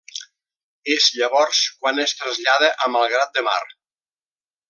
És 0.93 1.09
llavors 1.17 1.59
quan 1.83 2.01
es 2.05 2.15
trasllada 2.21 2.73
a 2.87 2.91
Malgrat 2.95 3.37
de 3.39 3.45
Mar. 3.51 3.63